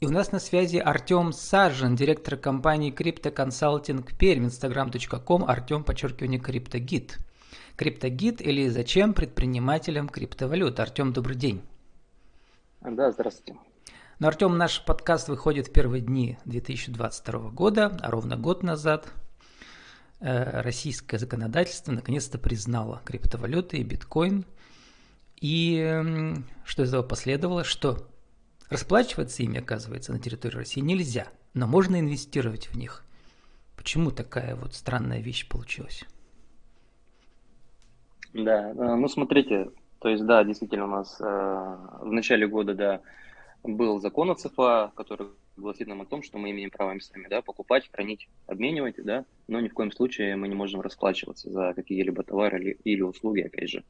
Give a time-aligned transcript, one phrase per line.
[0.00, 7.18] И у нас на связи Артем Сажен, директор компании криптоконсалтинг Пермь, instagram.com, Артем, подчеркивание, криптогид.
[7.74, 10.78] Криптогид или зачем предпринимателям криптовалют?
[10.78, 11.62] Артем, добрый день.
[12.80, 13.58] Да, здравствуйте.
[14.20, 19.12] Ну, Артем, наш подкаст выходит в первые дни 2022 года, а ровно год назад
[20.20, 24.44] э, российское законодательство наконец-то признало криптовалюты и биткоин.
[25.40, 26.34] И
[26.64, 27.64] что из этого последовало?
[27.64, 28.06] Что
[28.70, 33.04] Расплачиваться ими, оказывается, на территории России нельзя, но можно инвестировать в них.
[33.76, 36.04] Почему такая вот странная вещь получилась?
[38.34, 39.70] Да, э, ну смотрите,
[40.00, 43.00] то есть да, действительно у нас э, в начале года, да,
[43.62, 47.40] был закон о ЦФА, который гласит нам о том, что мы имеем право сами, да,
[47.40, 52.22] покупать, хранить, обменивать, да, но ни в коем случае мы не можем расплачиваться за какие-либо
[52.22, 53.84] товары или, или услуги, опять же.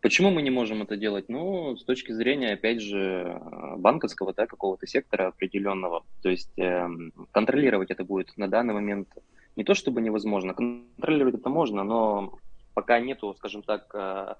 [0.00, 1.28] Почему мы не можем это делать?
[1.28, 3.40] Ну, с точки зрения, опять же,
[3.76, 6.04] банковского, да, какого-то сектора определенного.
[6.22, 6.86] То есть э,
[7.32, 9.08] контролировать это будет на данный момент
[9.56, 12.38] не то чтобы невозможно, контролировать это можно, но
[12.74, 14.34] пока нету, скажем так, э,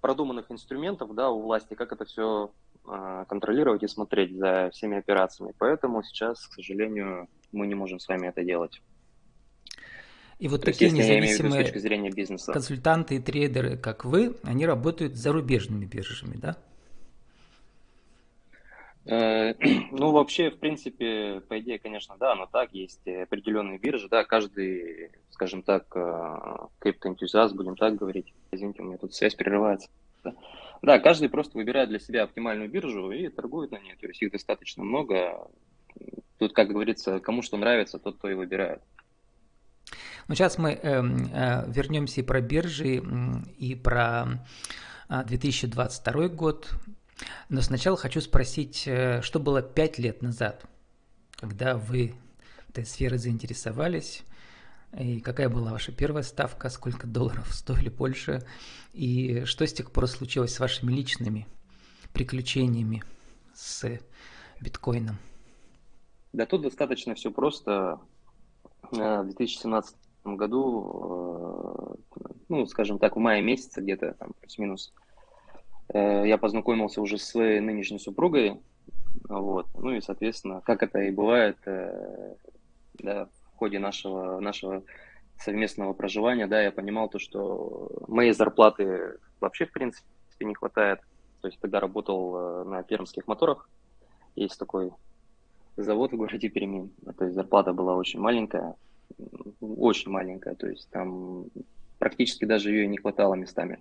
[0.00, 2.50] продуманных инструментов, да, у власти, как это все
[2.86, 5.54] э, контролировать и смотреть за всеми операциями.
[5.58, 8.82] Поэтому сейчас, к сожалению, мы не можем с вами это делать.
[10.38, 12.52] И вот То такие есть, независимые виду, зрения бизнеса.
[12.52, 16.56] консультанты и трейдеры, как вы, они работают с зарубежными биржами, да?
[19.06, 19.54] Э,
[19.92, 25.10] ну, вообще, в принципе, по идее, конечно, да, но так, есть определенные биржи, да, каждый,
[25.30, 29.88] скажем так, э, криптоэнтузиаст, будем так говорить, извините, у меня тут связь прерывается,
[30.24, 30.34] да.
[30.82, 34.32] да, каждый просто выбирает для себя оптимальную биржу и торгует на ней, то есть их
[34.32, 35.48] достаточно много,
[36.38, 38.80] тут, как говорится, кому что нравится, тот то и выбирает.
[40.28, 43.02] Но сейчас мы э, э, вернемся и про биржи,
[43.58, 44.44] и про
[45.08, 46.70] 2022 а, год.
[47.48, 50.64] Но сначала хочу спросить, э, что было пять лет назад,
[51.36, 52.14] когда вы
[52.68, 54.24] этой сферой заинтересовались,
[54.98, 58.46] и какая была ваша первая ставка, сколько долларов стоили больше,
[58.92, 61.46] и что с тех пор случилось с вашими личными
[62.12, 63.02] приключениями
[63.54, 63.84] с
[64.60, 65.18] биткоином?
[66.32, 68.00] Да тут достаточно все просто.
[68.92, 74.92] Э, в 2017 году, э, ну, скажем так, в мае месяце где-то, там, плюс-минус,
[75.92, 78.60] э, я познакомился уже с своей нынешней супругой,
[79.28, 81.56] вот, ну и, соответственно, как это и бывает,
[82.94, 84.82] да, в ходе нашего, нашего
[85.38, 90.04] совместного проживания, да, я понимал то, что моей зарплаты вообще, в принципе,
[90.40, 91.00] не хватает,
[91.40, 93.68] то есть тогда работал на пермских моторах,
[94.36, 94.90] есть такой
[95.76, 98.74] завод в городе Перми, то есть зарплата была очень маленькая,
[99.60, 101.46] очень маленькая, то есть там
[101.98, 103.78] практически даже ее не хватало местами.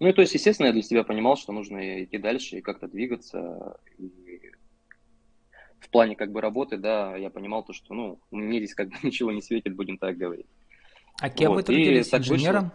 [0.00, 2.86] Ну и то есть, естественно, я для себя понимал, что нужно идти дальше и как-то
[2.86, 3.78] двигаться.
[3.98, 4.52] И
[5.80, 8.96] в плане как бы работы, да, я понимал то, что, ну, мне здесь как бы
[9.02, 10.46] ничего не светит, будем так говорить.
[11.20, 11.56] А кем вот.
[11.56, 12.14] вы трудились?
[12.14, 12.70] Инженером?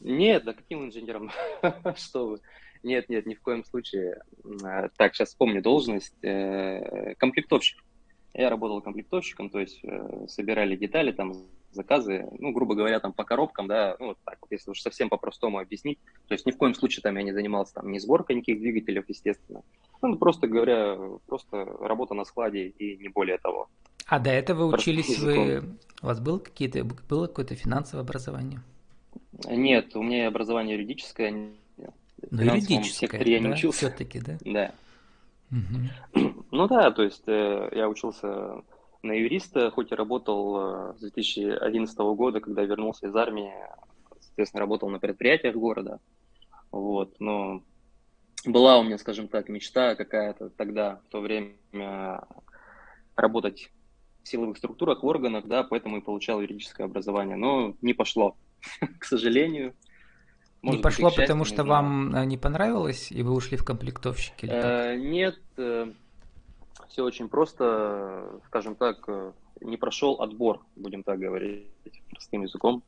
[0.00, 0.14] Вышло...
[0.14, 1.30] Нет, да каким инженером?
[1.96, 2.40] что вы?
[2.82, 4.20] Нет, нет, ни в коем случае.
[4.62, 6.22] А, так, сейчас вспомню должность.
[6.22, 7.82] Э, комплектовщик.
[8.34, 11.34] Я работал комплектовщиком, то есть э, собирали детали, там,
[11.70, 15.08] заказы, ну, грубо говоря, там, по коробкам, да, ну, вот так вот, если уж совсем
[15.08, 18.36] по-простому объяснить, то есть ни в коем случае там я не занимался там ни сборкой
[18.36, 19.62] никаких двигателей, естественно,
[20.02, 23.68] ну, просто говоря, просто работа на складе и не более того.
[24.06, 28.60] А до этого вы учились вы, у вас было какие-то, было какое-то финансовое образование?
[29.48, 31.30] Нет, у меня образование юридическое,
[32.30, 33.48] ну, юридическое, я да?
[33.48, 33.78] не учился.
[33.78, 34.38] Все-таки, да?
[34.44, 34.74] Да.
[36.50, 38.62] Ну да, то есть э, я учился
[39.02, 43.52] на юриста, хоть и работал э, с 2011 года, когда вернулся из армии,
[44.20, 46.00] соответственно, работал на предприятиях города.
[46.70, 47.62] Вот, но
[48.44, 51.54] была у меня, скажем так, мечта какая-то тогда, в то время,
[53.16, 53.70] работать
[54.22, 58.36] в силовых структурах, в органах, да, поэтому и получал юридическое образование, но не пошло,
[58.98, 59.74] к сожалению.
[60.64, 64.46] Может не пошло, быть, потому что вам э, не понравилось, и вы ушли в комплектовщики?
[64.46, 65.92] Э, нет, э,
[66.88, 69.06] все очень просто, скажем так,
[69.60, 71.68] не прошел отбор, будем так говорить,
[72.10, 72.82] простым языком.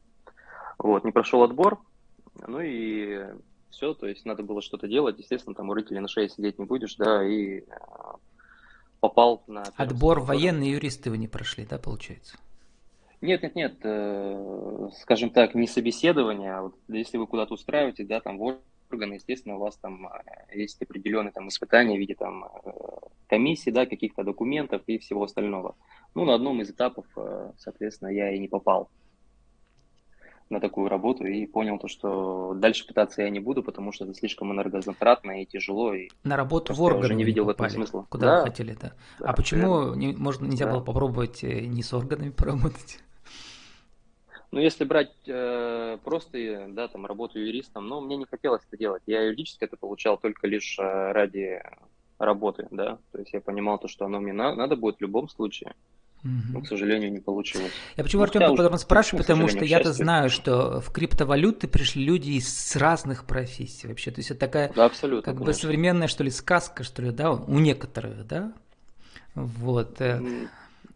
[0.79, 1.79] Вот, не прошел отбор,
[2.47, 3.27] ну и
[3.71, 6.65] все, то есть надо было что-то делать, естественно, там у родителей на шее сидеть не
[6.65, 7.65] будешь, да, и
[9.01, 9.65] попал на...
[9.77, 12.39] Отбор военные юристы вы не прошли, да, получается?
[13.27, 18.21] Нет, нет, нет, э, скажем так, не собеседование, а вот если вы куда-то устраиваете, да,
[18.21, 18.59] там в
[18.89, 22.71] органы, естественно, у вас там э, есть определенные там испытания в виде там э,
[23.27, 25.75] комиссии, да, каких-то документов и всего остального.
[26.15, 27.05] Ну, на одном из этапов,
[27.59, 28.91] соответственно, я и не попал.
[30.49, 34.15] на такую работу и понял то, что дальше пытаться я не буду, потому что это
[34.15, 35.93] слишком энергозатратно и тяжело.
[35.95, 38.07] И на работу в органы не видел не попали, в этом смысла.
[38.09, 38.39] Куда да.
[38.39, 38.93] вы хотели, да.
[39.19, 40.75] да а почему не, можно, нельзя да.
[40.75, 43.01] было попробовать не с органами поработать?
[44.57, 49.03] Ну, если брать э, просто, да, там, работу юристом, ну, мне не хотелось это делать.
[49.05, 51.63] Я юридически это получал только лишь э, ради
[52.19, 52.97] работы, да.
[53.13, 55.75] То есть я понимал то, что оно мне на, надо будет в любом случае.
[56.23, 57.71] Но, к сожалению, не получилось.
[57.99, 62.31] Я почему, ну, Артем, потом спрашиваю, потому что я-то знаю, что в криптовалюты пришли люди
[62.31, 64.11] из разных профессий вообще.
[64.11, 65.45] То есть это такая да, абсолютно, как конечно.
[65.45, 68.55] бы современная, что ли, сказка, что ли, да, у некоторых, да?
[69.35, 70.01] Вот.
[70.01, 70.49] Mm.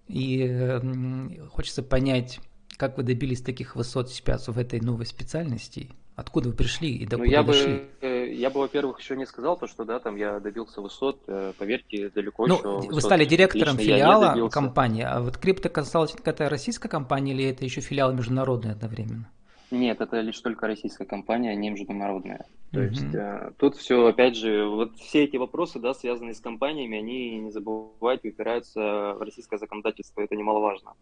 [0.08, 2.40] И хочется понять,
[2.80, 5.90] как вы добились таких высот сейчас в этой новой специальности?
[6.16, 7.74] Откуда вы пришли и до ну, я дошли?
[7.74, 11.20] Бы, э, я бы, во-первых, еще не сказал то, что да, там я добился высот,
[11.26, 12.90] э, поверьте, далеко ну, еще.
[12.90, 18.14] Вы стали директором филиала компании, а вот криптоконсалтинг это российская компания или это еще филиал
[18.14, 19.30] международный одновременно?
[19.70, 22.46] Нет, это лишь только российская компания, не международная.
[22.72, 22.88] То uh-huh.
[22.88, 27.40] есть э, тут все, опять же, вот все эти вопросы, да, связанные с компаниями, они,
[27.40, 30.94] не забывайте, упираются в российское законодательство, это немаловажно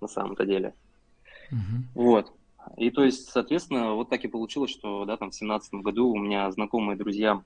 [0.00, 0.74] на самом-то деле.
[1.50, 1.82] Uh-huh.
[1.94, 2.32] Вот.
[2.76, 6.18] И то есть, соответственно, вот так и получилось, что да, там в семнадцатом году у
[6.18, 7.42] меня знакомые друзья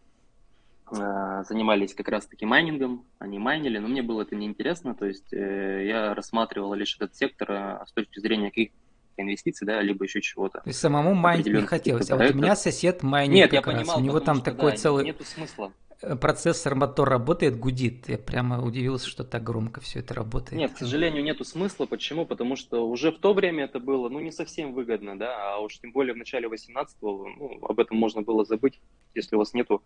[0.90, 5.86] э, занимались как раз-таки майнингом, они майнили, но мне было это неинтересно, то есть э,
[5.86, 8.70] я рассматривал лишь этот сектор э, с точки зрения каких
[9.16, 10.60] инвестиций, да, либо еще чего-то.
[10.60, 13.72] То есть самому майнить не хотелось, а вот у меня сосед майнит Нет, как я
[13.72, 15.04] раз, понимал, у него там что, такой да, целый...
[15.04, 15.72] Нету смысла.
[16.00, 18.08] Э, процессор, мотор работает, гудит.
[18.08, 20.52] Я прямо удивился, что так громко все это работает.
[20.52, 21.86] Нет, к сожалению, нету смысла.
[21.86, 22.24] Почему?
[22.24, 25.78] Потому что уже в то время это было, ну, не совсем выгодно, да, а уж
[25.78, 28.80] тем более в начале 18-го, ну, об этом можно было забыть,
[29.14, 29.82] если у вас нету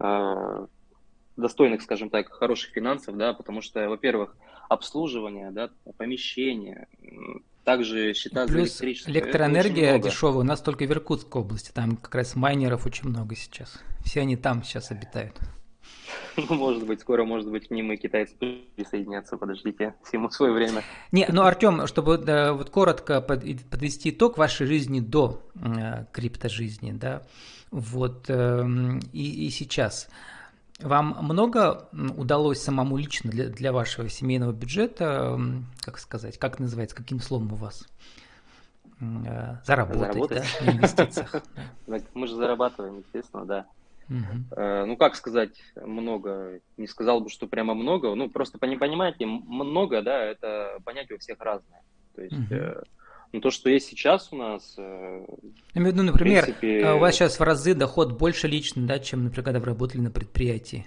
[0.00, 0.66] э,
[1.36, 4.36] достойных, скажем так, хороших финансов, да, потому что, во-первых,
[4.68, 6.88] обслуживание, да, помещение,
[7.64, 9.10] также счета Плюс за электричество.
[9.10, 13.80] электроэнергия дешевая у нас только в Иркутской области, там как раз майнеров очень много сейчас.
[14.04, 15.38] Все они там сейчас обитают.
[16.36, 18.34] Ну, может быть, скоро, может быть, к ним и китайцы
[18.76, 20.82] присоединятся, подождите, всему свое время.
[21.12, 27.22] Не, ну, Артем, чтобы да, вот коротко подвести итог вашей жизни до э, криптожизни, да,
[27.70, 28.64] вот, э,
[29.12, 30.08] и, и сейчас.
[30.80, 35.38] Вам много удалось самому лично для, для вашего семейного бюджета,
[35.80, 37.86] как сказать, как называется, каким словом у вас?
[39.00, 40.38] Э, заработать, Заработать?
[40.60, 41.42] да, в инвестициях.
[42.14, 43.66] Мы же зарабатываем, естественно, да.
[44.08, 46.60] Ну, как сказать, много.
[46.76, 48.14] Не сказал бы, что прямо много.
[48.14, 51.80] Ну, просто понимаете, много, да, это понятие у всех разное.
[52.14, 52.36] То есть
[53.32, 54.74] ну, то, что есть сейчас у нас...
[54.76, 55.24] Э,
[55.74, 56.92] ну, например, принципе...
[56.92, 60.10] у вас сейчас в разы доход больше лично, да, чем, например, когда вы работали на
[60.10, 60.86] предприятии.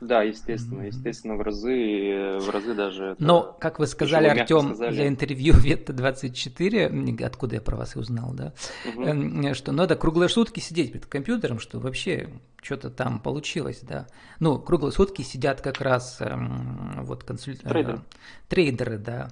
[0.00, 3.16] Да, естественно, естественно, в разы, в разы даже.
[3.18, 4.94] Но, как вы сказали, Артем, сказали.
[4.94, 8.54] для интервью Ветта24, откуда я про вас и узнал, да,
[8.86, 9.54] угу.
[9.54, 12.30] что надо круглые сутки сидеть перед компьютером, что вообще
[12.62, 14.06] что-то там получилось, да.
[14.38, 17.60] Ну, круглые сутки сидят как раз эм, вот консульт...
[17.60, 17.98] трейдеры.
[17.98, 18.00] Э,
[18.48, 19.28] трейдеры, да.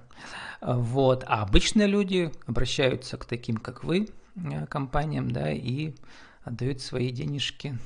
[0.60, 1.24] Вот.
[1.26, 5.92] А обычные люди обращаются к таким, как вы, э, компаниям, да, и
[6.42, 7.78] отдают свои денежки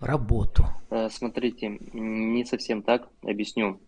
[0.00, 0.64] работу.
[0.90, 3.80] Э, смотрите, не совсем так, объясню.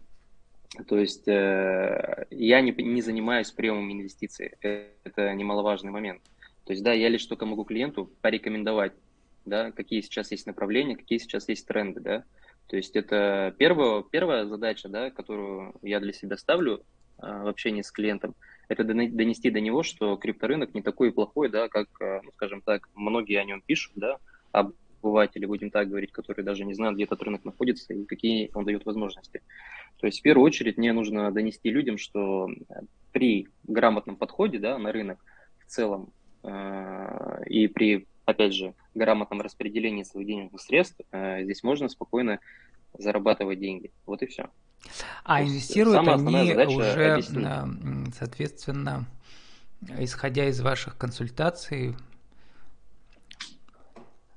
[0.86, 6.22] То есть э, я не, не занимаюсь приемом инвестиций, это немаловажный момент.
[6.64, 8.92] То есть да, я лишь только могу клиенту порекомендовать,
[9.44, 12.24] да, какие сейчас есть направления, какие сейчас есть тренды, да.
[12.68, 16.82] То есть это первая, первая задача, да, которую я для себя ставлю,
[17.18, 18.34] а, в общении с клиентом,
[18.68, 23.38] это донести до него, что крипторынок не такой плохой, да, как, ну, скажем так, многие
[23.38, 24.18] о нем пишут, да,
[25.02, 28.64] обыватели, будем так говорить, которые даже не знают, где этот рынок находится и какие он
[28.64, 29.42] дает возможности.
[29.98, 32.48] То есть в первую очередь мне нужно донести людям, что
[33.12, 35.18] при грамотном подходе да, на рынок
[35.66, 41.88] в целом э, и при, опять же, грамотном распределении своих денежных средств, э, здесь можно
[41.88, 42.40] спокойно
[42.96, 43.90] зарабатывать деньги.
[44.06, 44.50] Вот и все.
[45.24, 48.14] А инвестируют они уже, объяснить.
[48.18, 49.06] соответственно,
[49.98, 51.94] исходя из ваших консультаций,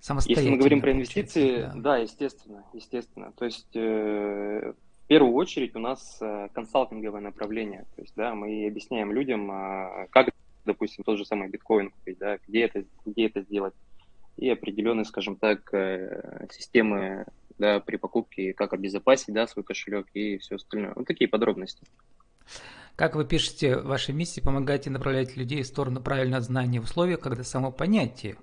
[0.05, 0.43] самостоятельно.
[0.43, 1.73] Если мы говорим про инвестиции, да.
[1.75, 3.33] да, естественно, естественно.
[3.37, 7.85] То есть э, в первую очередь у нас э, консалтинговое направление.
[7.95, 10.29] То есть, да, мы объясняем людям, э, как,
[10.63, 13.73] допустим, тот же самый биткоин купить, да, где это, где это сделать.
[14.37, 17.25] И определенные, скажем так, э, системы
[17.57, 20.93] да, при покупке, как обезопасить да, свой кошелек и все остальное.
[20.95, 21.83] Вот такие подробности.
[22.95, 27.21] Как вы пишете в вашей миссии, помогаете направлять людей в сторону правильного знания в условиях,
[27.21, 28.35] когда само понятие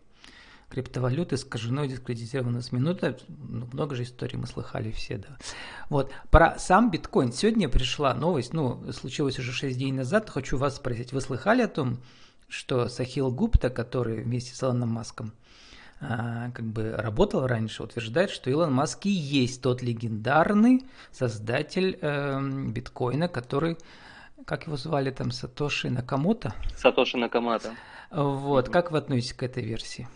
[0.73, 3.17] криптовалюты искажено и дискредитировано с минуты.
[3.29, 5.37] Ну, много же историй мы слыхали все, да.
[5.91, 6.11] Вот.
[6.31, 7.33] Про сам биткоин.
[7.33, 10.31] Сегодня пришла новость, ну, случилось уже 6 дней назад.
[10.31, 11.99] Хочу вас спросить, вы слыхали о том,
[12.49, 15.35] что Сахил Гупта, который вместе с Илоном Маском
[16.01, 22.41] а, как бы работал раньше, утверждает, что Илон Маск и есть тот легендарный создатель э,
[22.69, 23.77] биткоина, который,
[24.47, 26.55] как его звали там, Сатоши Накамото?
[26.77, 27.75] Сатоши Накамото.
[28.11, 28.73] Вот, mm-hmm.
[28.73, 30.09] как вы относитесь к этой версии?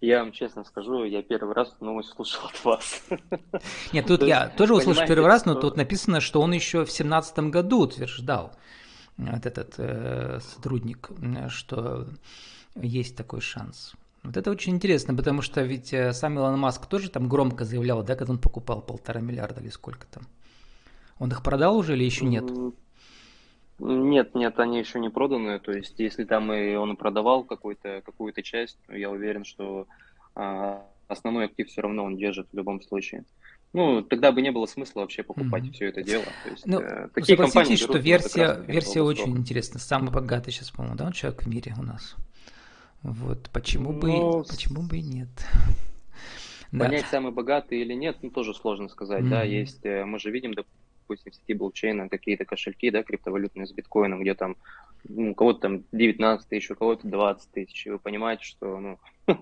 [0.00, 3.02] Я вам честно скажу, я первый раз новость слушал от вас.
[3.92, 7.50] Нет, тут я тоже услышал первый раз, но тут написано, что он еще в семнадцатом
[7.50, 8.52] году утверждал,
[9.16, 11.10] вот этот э, сотрудник,
[11.48, 12.06] что
[12.74, 13.94] есть такой шанс.
[14.22, 18.02] Вот это очень интересно, потому что ведь э, сам Илон Маск тоже там громко заявлял,
[18.02, 20.24] да, когда он покупал полтора миллиарда или сколько там.
[21.18, 22.44] Он их продал уже или еще нет?
[23.78, 25.58] Нет, нет, они еще не проданы.
[25.58, 29.86] То есть, если там и он продавал какую-то какую-то часть, я уверен, что
[30.34, 33.24] а, основной актив все равно он держит в любом случае.
[33.72, 35.72] Ну, тогда бы не было смысла вообще покупать mm-hmm.
[35.72, 36.24] все это дело.
[36.44, 39.80] То есть, ну, э, такие согласитесь, что версия, версия очень интересная.
[39.80, 42.16] Самый богатый сейчас, по-моему, да, человек в мире у нас.
[43.02, 44.44] Вот, почему бы, Но...
[44.44, 45.28] почему бы и нет?
[46.70, 47.08] Понять, да.
[47.10, 49.30] самый богатый или нет, ну, тоже сложно сказать, mm-hmm.
[49.30, 50.54] да, есть, э, мы же видим,
[51.06, 54.56] допустим, в сети блокчейна какие-то кошельки, да, криптовалютные с биткоином, где там,
[55.08, 58.98] ну, у кого-то там 19 тысяч, у кого-то 20 тысяч, и вы понимаете, что, ну,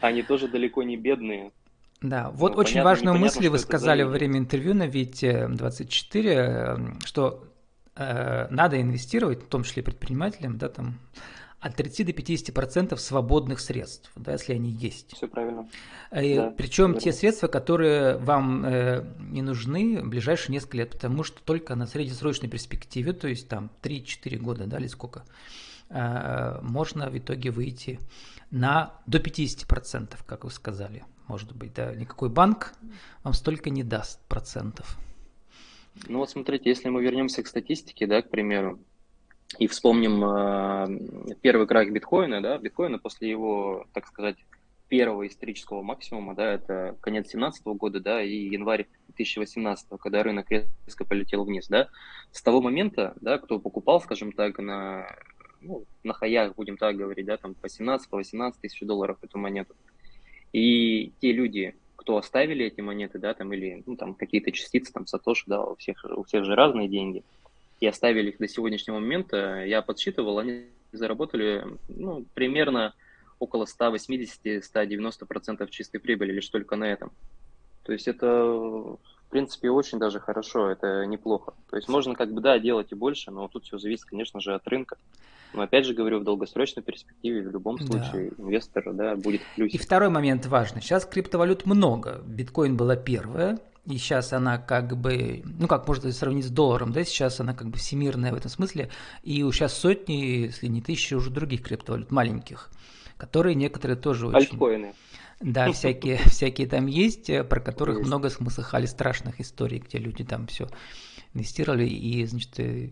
[0.00, 1.52] они тоже далеко не бедные,
[2.00, 6.32] да, вот ну, очень понятно, важную мысль вы сказали во время интервью на Вите 24,
[6.32, 7.44] э, что
[7.96, 10.98] э, надо инвестировать, в том числе предпринимателям, да, там
[11.64, 15.16] от 30 до 50 процентов свободных средств, да, если они есть.
[15.16, 15.66] Все правильно.
[16.12, 17.00] И, да, причем верно.
[17.00, 21.86] те средства, которые вам э, не нужны в ближайшие несколько лет, потому что только на
[21.86, 25.24] среднесрочной перспективе, то есть там 3-4 года, да, или сколько,
[25.88, 27.98] э, можно в итоге выйти
[28.50, 32.74] на до 50 процентов, как вы сказали, может быть, да, никакой банк
[33.22, 34.98] вам столько не даст процентов.
[36.08, 38.80] Ну вот смотрите, если мы вернемся к статистике, да, к примеру,
[39.58, 44.36] и вспомним э, первый крах биткоина, да, биткоина после его, так сказать,
[44.88, 51.04] первого исторического максимума, да, это конец 2017 года, да, и январь 2018, когда рынок резко
[51.04, 51.88] полетел вниз, да,
[52.32, 55.06] с того момента, да, кто покупал, скажем так, на,
[55.60, 59.38] ну, на хаях, будем так говорить, да, там по 17, по 18 тысяч долларов эту
[59.38, 59.74] монету,
[60.52, 65.06] и те люди, кто оставили эти монеты, да, там, или, ну, там, какие-то частицы, там,
[65.06, 67.22] сатоши, да, у всех, у всех же разные деньги–
[67.80, 72.94] и оставили их до сегодняшнего момента, я подсчитывал, они заработали ну, примерно
[73.38, 77.12] около 180-190% чистой прибыли лишь только на этом.
[77.82, 78.96] То есть это,
[79.34, 81.54] принципе, очень даже хорошо, это неплохо.
[81.68, 84.54] То есть можно как бы, да, делать и больше, но тут все зависит, конечно же,
[84.54, 84.96] от рынка.
[85.52, 88.44] Но опять же говорю, в долгосрочной перспективе в любом случае да.
[88.44, 89.76] инвестор да, будет в плюсе.
[89.76, 90.82] И второй момент важный.
[90.82, 92.22] Сейчас криптовалют много.
[92.24, 97.02] Биткоин была первая, и сейчас она как бы, ну как можно сравнить с долларом, да,
[97.02, 98.88] сейчас она как бы всемирная в этом смысле,
[99.24, 102.70] и сейчас сотни, если не тысячи уже других криптовалют, маленьких,
[103.16, 104.52] которые некоторые тоже очень...
[104.52, 104.94] Альткоины.
[105.44, 108.08] Да, всякие, всякие там есть, э, про которых есть.
[108.08, 110.68] много мы слыхали страшных историй, где люди там все
[111.34, 112.90] инвестировали, и, значит, э,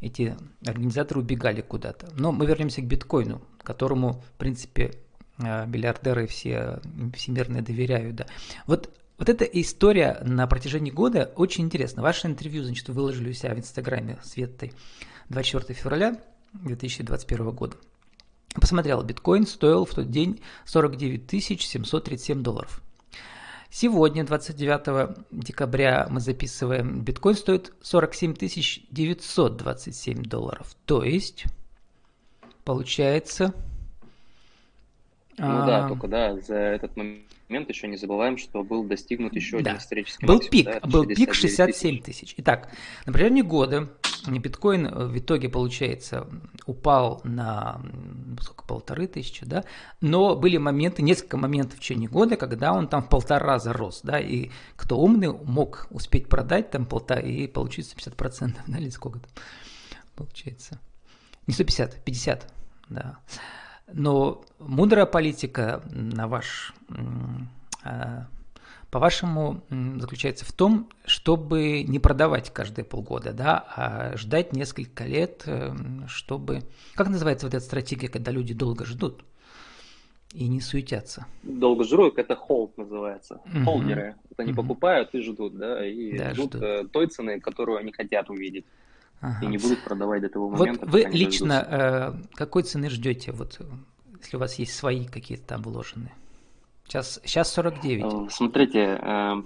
[0.00, 0.36] эти
[0.66, 2.08] организаторы убегали куда-то.
[2.16, 4.94] Но мы вернемся к биткоину, которому, в принципе,
[5.38, 6.80] э, миллиардеры все
[7.14, 8.16] всемирные доверяют.
[8.16, 8.26] Да.
[8.66, 12.02] Вот вот эта история на протяжении года очень интересна.
[12.02, 14.72] Ваше интервью, значит, вы выложили у себя в Инстаграме Светой
[15.28, 16.20] 24 февраля
[16.54, 17.76] 2021 года.
[18.54, 22.82] Посмотрел, биткоин стоил в тот день 49 737 долларов.
[23.68, 28.34] Сегодня, 29 декабря, мы записываем, биткоин стоит 47
[28.90, 30.76] 927 долларов.
[30.86, 31.46] То есть,
[32.64, 33.52] получается...
[35.36, 35.66] Ну а...
[35.66, 39.70] да, только да, за этот момент еще не забываем, что был достигнут еще да.
[39.70, 40.52] один исторический был максимум.
[40.52, 42.34] Пик, да, был пик 67 тысяч.
[42.36, 42.70] Итак,
[43.06, 43.88] на протяжении года
[44.26, 46.26] биткоин в итоге, получается,
[46.66, 47.80] упал на
[48.40, 49.64] сколько, полторы тысячи, да,
[50.00, 54.00] но были моменты, несколько моментов в течение года, когда он там в полтора раза рос,
[54.02, 59.20] да, и кто умный мог успеть продать там полтора и получить 150%, да, или сколько
[59.20, 59.30] там
[60.16, 60.80] получается.
[61.46, 62.52] Не 150, 50,
[62.88, 63.18] да.
[63.92, 66.72] Но мудрая политика, на ваш,
[67.82, 68.26] а,
[68.94, 69.60] по-вашему,
[69.98, 75.74] заключается в том, чтобы не продавать каждые полгода, да, а ждать несколько лет, э,
[76.06, 76.60] чтобы...
[76.94, 79.24] Как называется вот эта стратегия, когда люди долго ждут?
[80.32, 81.26] и не суетятся.
[81.44, 83.40] Долго жрут, это холд называется.
[83.46, 83.64] Угу.
[83.64, 84.16] Холдеры.
[84.30, 84.62] Это не угу.
[84.62, 88.64] покупают и ждут, да, и да, ждут, ждут э, той цены, которую они хотят увидеть.
[89.20, 89.44] Ага.
[89.44, 90.86] И не будут продавать до того момента.
[90.86, 93.60] Вот вы лично э, какой цены ждете, вот,
[94.20, 96.12] если у вас есть свои какие-то там вложенные?
[96.86, 98.04] Сейчас, сейчас 49.
[98.04, 99.42] Э, смотрите, э,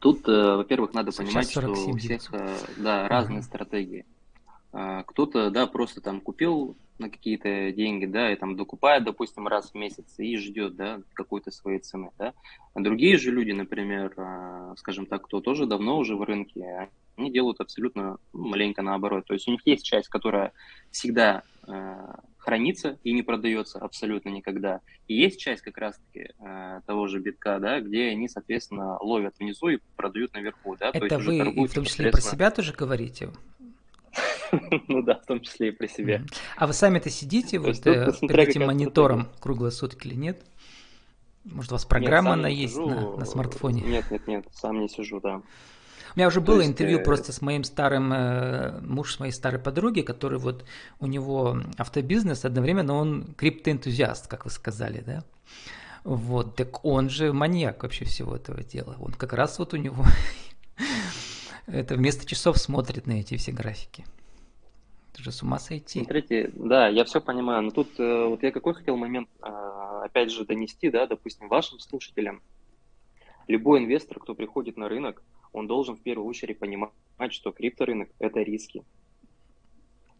[0.00, 2.30] тут, э, во-первых, надо понимать, 47, что у всех
[2.78, 3.46] да, разные ага.
[3.46, 4.06] стратегии.
[4.70, 9.74] Кто-то, да, просто там купил на какие-то деньги, да, и там докупает, допустим, раз в
[9.74, 12.34] месяц и ждет, да, какой-то своей цены, да.
[12.74, 14.14] А другие же люди, например,
[14.76, 19.26] скажем так, кто тоже давно уже в рынке, они делают абсолютно ну, маленько наоборот.
[19.26, 20.52] То есть у них есть часть, которая
[20.90, 21.42] всегда
[22.38, 24.80] хранится и не продается абсолютно никогда.
[25.06, 29.68] И есть часть как раз-таки э, того же битка, да, где они, соответственно, ловят внизу
[29.68, 30.88] и продают наверху, да.
[30.88, 33.30] Это То есть вы в том числе про себя тоже говорите?
[34.88, 36.22] Ну да, в том числе и про себя.
[36.56, 40.42] А вы сами-то сидите вот э, перед этим монитором круглые сутки или нет?
[41.44, 43.82] Может, у вас программа она есть на смартфоне?
[43.82, 45.42] Нет, нет, нет, сам не сижу, да.
[46.18, 49.60] У меня уже было интервью э, просто с моим старым, э, муж с моей старой
[49.60, 50.64] подруги, который вот
[50.98, 55.22] у него автобизнес, одновременно он криптоэнтузиаст, как вы сказали, да?
[56.02, 58.96] Вот, так он же маньяк вообще всего этого дела.
[58.98, 60.04] Он как раз вот у него
[61.68, 64.04] это вместо часов смотрит на эти все графики.
[65.12, 66.00] Это же с ума сойти.
[66.00, 70.32] Смотрите, да, я все понимаю, но тут э, вот я какой хотел момент, э, опять
[70.32, 72.42] же, донести, да, допустим, вашим слушателям.
[73.46, 76.92] Любой инвестор, кто приходит на рынок, он должен в первую очередь понимать,
[77.30, 78.84] что крипторынок– это риски.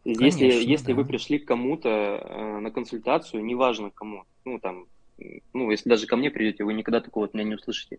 [0.04, 0.94] Конечно, если если да.
[0.94, 4.86] вы пришли к кому-то э, на консультацию, неважно кому, ну там,
[5.52, 7.98] ну если даже ко мне придете, вы никогда такого от меня не услышите.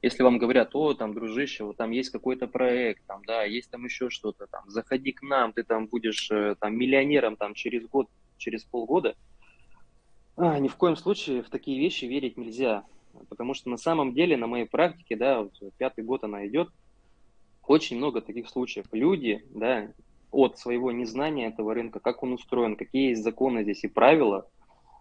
[0.00, 3.84] Если вам говорят, о, там, дружище, вот там есть какой-то проект, там, да, есть там
[3.84, 8.08] еще что-то, там, заходи к нам, ты там будешь э, там миллионером там через год,
[8.36, 9.16] через полгода,
[10.38, 12.84] а, ни в коем случае в такие вещи верить нельзя,
[13.28, 16.68] потому что на самом деле на моей практике, да, вот пятый год она идет,
[17.66, 18.86] очень много таких случаев.
[18.92, 19.88] Люди, да,
[20.30, 24.46] от своего незнания этого рынка, как он устроен, какие есть законы здесь и правила,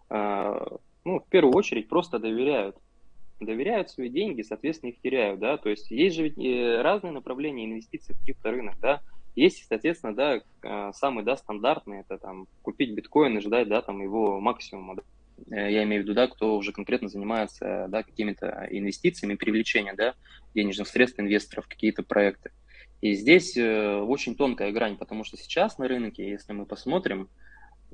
[0.10, 0.60] э,
[1.06, 2.78] ну, в первую очередь просто доверяют.
[3.40, 8.16] Доверяют свои деньги, соответственно, их теряют, да, то есть есть же э, разные направления инвестиций
[8.16, 9.02] в крипторынок, да,
[9.36, 14.02] есть, соответственно, да, э, самый, да, стандартный, это там купить биткоин и ждать, да, там
[14.02, 14.96] его максимума,
[15.46, 20.16] я имею в виду, да, кто уже конкретно занимается, да, какими-то инвестициями, привлечением, да,
[20.56, 22.52] денежных средств инвесторов в какие-то проекты.
[23.02, 27.30] И здесь очень тонкая грань, потому что сейчас на рынке, если мы посмотрим,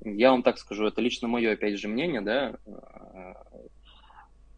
[0.01, 2.56] я вам так скажу, это лично мое, опять же, мнение, да,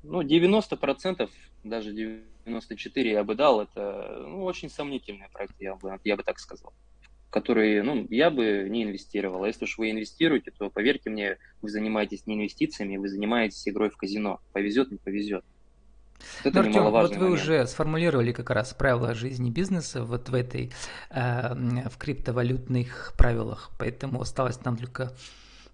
[0.03, 1.29] ну, 90%,
[1.63, 6.37] даже 94 я бы дал, это ну, очень сомнительные проекты, я бы, я бы так
[6.39, 6.73] сказал,
[7.35, 9.43] которые ну, я бы не инвестировал.
[9.43, 13.89] А если уж вы инвестируете, то, поверьте мне, вы занимаетесь не инвестициями, вы занимаетесь игрой
[13.89, 14.39] в казино.
[14.53, 15.43] Повезет, не повезет.
[16.45, 17.33] Это ну, Артем, вот вы момент.
[17.33, 20.71] уже сформулировали как раз правила жизни бизнеса вот в этой,
[21.09, 21.53] э,
[21.89, 25.11] в криптовалютных правилах, поэтому осталось нам только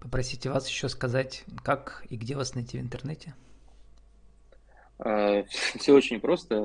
[0.00, 3.34] попросить вас еще сказать, как и где вас найти в интернете.
[4.98, 5.44] Э,
[5.78, 6.56] Все очень просто.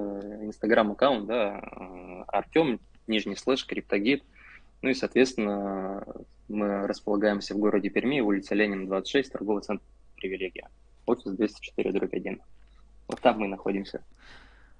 [0.41, 4.23] Инстаграм-аккаунт, да, э, Артем, нижний слэш, криптогид.
[4.81, 6.05] Ну и, соответственно,
[6.47, 9.83] мы располагаемся в городе Перми, улица Ленина, 26, торговый центр
[10.15, 10.69] «Привилегия».
[11.05, 12.41] Офис 204, дробь 1.
[13.07, 14.03] Вот там мы находимся.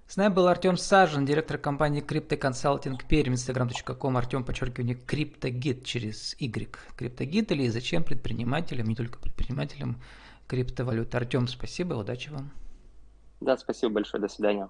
[0.07, 6.77] С нами был Артем Сажин, директор компании CryptoConsulting Пермь, instagram.com, Артем, подчеркивание, криптогид через Y.
[6.95, 10.01] Криптогид или зачем предпринимателям, не только предпринимателям,
[10.47, 11.13] криптовалют.
[11.13, 12.51] Артем, спасибо, удачи вам.
[13.41, 14.69] Да, спасибо большое, до свидания.